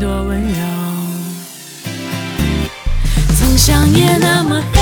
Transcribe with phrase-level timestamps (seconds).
[0.00, 0.56] 多温柔。
[3.38, 4.79] 曾像夜那么黑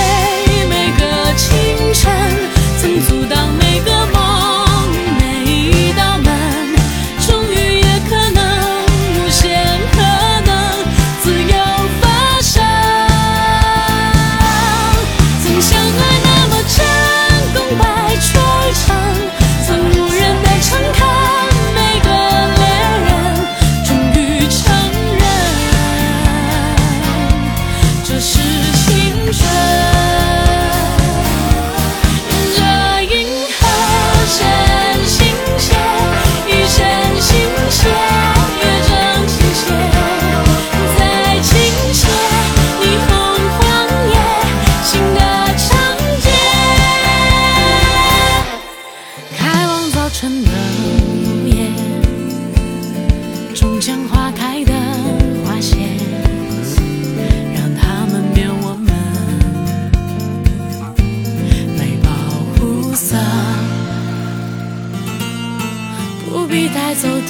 [66.31, 67.27] 不必带走的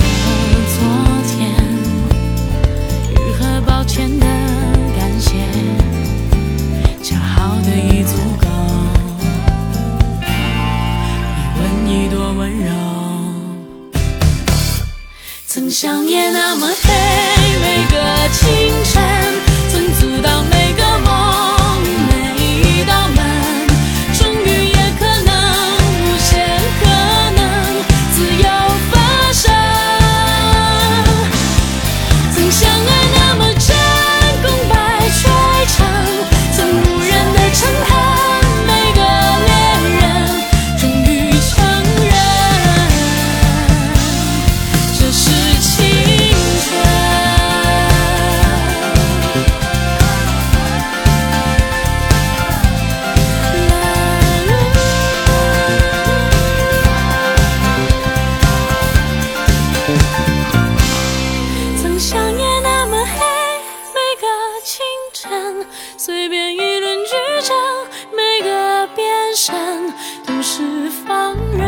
[0.74, 0.78] 昨
[1.28, 1.54] 天，
[3.10, 4.26] 愈合抱歉的
[4.96, 5.30] 感谢，
[7.02, 8.46] 恰好的已足够。
[10.20, 12.72] 你问你多温柔，
[15.46, 17.17] 曾想夜那么黑。
[61.98, 63.26] 想夜那么黑。
[63.92, 64.26] 每个
[64.62, 65.66] 清晨，
[65.96, 67.56] 随便一轮剧场，
[68.14, 69.92] 每个变身，
[70.24, 70.62] 都是
[71.04, 71.67] 放任。